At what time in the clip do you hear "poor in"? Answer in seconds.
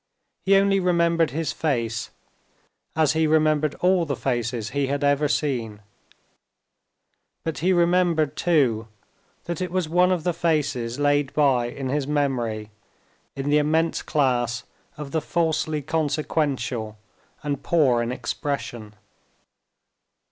17.61-18.11